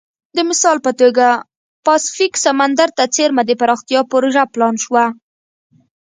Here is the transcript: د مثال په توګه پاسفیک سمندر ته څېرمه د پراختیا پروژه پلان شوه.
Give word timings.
د 0.35 0.37
مثال 0.49 0.77
په 0.85 0.91
توګه 1.01 1.27
پاسفیک 1.85 2.33
سمندر 2.45 2.89
ته 2.97 3.03
څېرمه 3.15 3.43
د 3.45 3.51
پراختیا 3.61 4.01
پروژه 4.11 4.43
پلان 4.53 4.75
شوه. 4.83 5.05